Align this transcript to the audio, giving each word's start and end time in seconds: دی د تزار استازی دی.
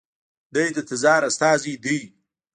دی 0.53 0.67
د 0.75 0.77
تزار 0.89 1.21
استازی 1.29 1.75
دی. 1.83 1.99